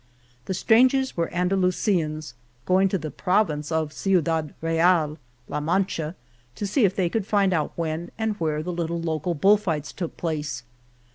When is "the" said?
0.45-0.55, 2.97-3.11, 8.63-8.73